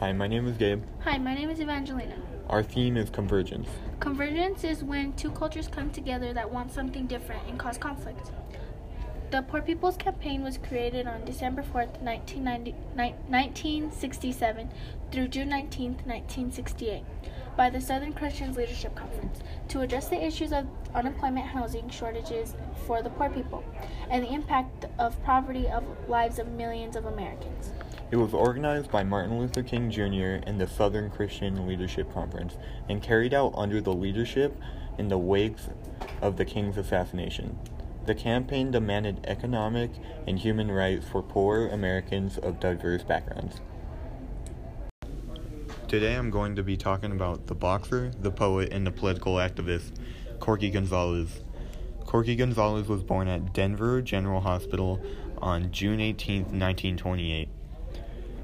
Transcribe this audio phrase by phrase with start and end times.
[0.00, 0.82] Hi, my name is Gabe.
[1.04, 2.16] Hi, my name is Evangelina.
[2.50, 3.66] Our theme is convergence.
[3.98, 8.30] Convergence is when two cultures come together that want something different and cause conflict.
[9.30, 14.68] The Poor People's Campaign was created on December 4th, 1967
[15.10, 17.02] through June 19th, 1968
[17.56, 22.54] by the Southern Christians Leadership Conference to address the issues of unemployment, housing shortages
[22.86, 23.64] for the poor people,
[24.10, 27.72] and the impact of poverty of lives of millions of Americans.
[28.10, 30.46] It was organized by Martin Luther King Jr.
[30.46, 32.56] and the Southern Christian Leadership Conference
[32.88, 34.56] and carried out under the leadership
[34.98, 35.56] in the wake
[36.20, 37.58] of the King's assassination.
[38.04, 39.90] The campaign demanded economic
[40.28, 43.60] and human rights for poor Americans of diverse backgrounds.
[45.88, 49.92] Today I'm going to be talking about the boxer, the poet, and the political activist,
[50.40, 51.42] Corky Gonzalez.
[52.04, 55.00] Corky Gonzalez was born at Denver General Hospital
[55.38, 57.48] on June 18, 1928.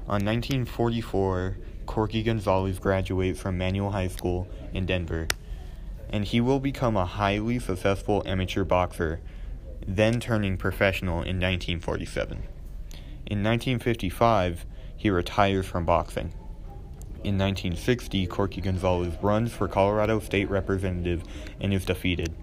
[0.07, 5.27] On 1944, Corky Gonzalez graduates from Manual High School in Denver,
[6.09, 9.19] and he will become a highly successful amateur boxer
[9.85, 12.37] then turning professional in 1947.
[13.25, 16.33] In 1955, he retires from boxing.
[17.23, 21.23] In 1960, Corky Gonzalez runs for Colorado State Representative
[21.61, 22.35] and is defeated.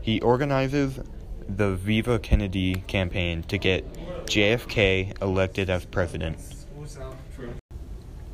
[0.00, 0.98] He organizes
[1.46, 3.84] the Viva Kennedy campaign to get
[4.24, 6.38] JFK elected as president.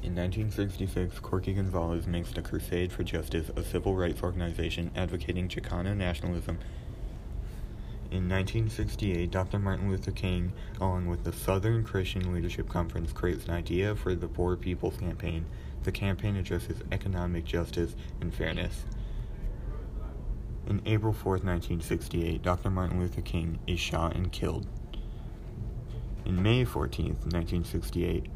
[0.04, 5.96] In 1966, Corky Gonzalez makes the Crusade for Justice a civil rights organization advocating Chicano
[5.96, 6.60] nationalism
[8.10, 9.58] in 1968, Dr.
[9.58, 14.28] Martin Luther King, along with the Southern Christian Leadership Conference, creates an idea for the
[14.28, 15.44] Poor People's Campaign.
[15.82, 18.86] The campaign addresses economic justice and fairness.
[20.66, 22.70] In April 4, 1968, Dr.
[22.70, 24.66] Martin Luther King is shot and killed.
[26.24, 28.26] In May 14, 1968,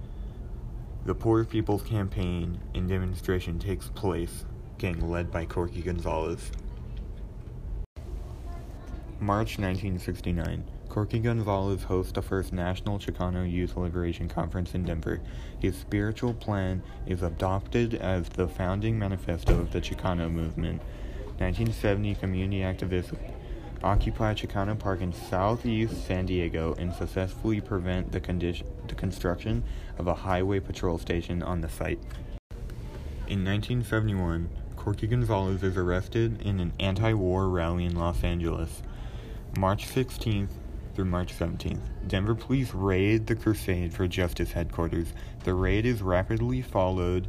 [1.06, 4.44] the Poor People's Campaign and demonstration takes place,
[4.76, 6.52] getting led by Corky Gonzalez.
[9.22, 10.64] March 1969.
[10.88, 15.20] Corky Gonzalez hosts the first National Chicano Youth Liberation Conference in Denver.
[15.60, 20.82] His spiritual plan is adopted as the founding manifesto of the Chicano movement.
[21.38, 23.16] 1970 community activists
[23.84, 28.18] occupy Chicano Park in southeast San Diego and successfully prevent the,
[28.88, 29.62] the construction
[29.98, 32.00] of a highway patrol station on the site.
[33.28, 38.82] In 1971, Corky Gonzalez is arrested in an anti war rally in Los Angeles.
[39.58, 40.48] March 16th
[40.94, 45.12] through March 17th, Denver police raid the Crusade for Justice headquarters.
[45.44, 47.28] The raid is rapidly followed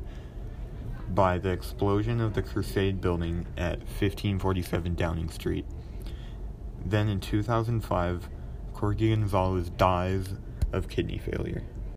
[1.10, 5.66] by the explosion of the Crusade building at 1547 Downing Street.
[6.86, 8.30] Then in 2005,
[8.74, 10.34] Corky Gonzalez dies
[10.72, 11.64] of kidney failure.